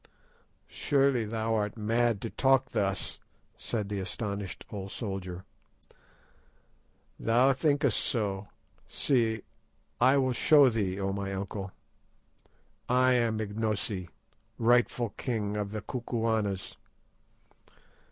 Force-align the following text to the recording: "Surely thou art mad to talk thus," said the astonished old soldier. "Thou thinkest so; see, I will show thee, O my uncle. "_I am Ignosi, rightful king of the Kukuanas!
"Surely 0.67 1.25
thou 1.25 1.53
art 1.53 1.77
mad 1.77 2.21
to 2.21 2.31
talk 2.31 2.71
thus," 2.71 3.19
said 3.55 3.87
the 3.87 3.99
astonished 3.99 4.65
old 4.71 4.89
soldier. 4.91 5.45
"Thou 7.19 7.53
thinkest 7.53 7.99
so; 7.99 8.47
see, 8.87 9.43
I 9.99 10.17
will 10.17 10.33
show 10.33 10.69
thee, 10.69 10.99
O 10.99 11.13
my 11.13 11.31
uncle. 11.35 11.71
"_I 12.89 13.13
am 13.13 13.39
Ignosi, 13.39 14.09
rightful 14.57 15.09
king 15.17 15.55
of 15.55 15.71
the 15.71 15.83
Kukuanas! 15.83 16.77